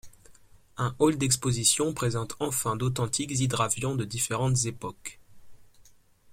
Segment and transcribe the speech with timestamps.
[0.77, 5.19] Un hall d'expositions présente enfin d'authentiques hydravions de différentes époques.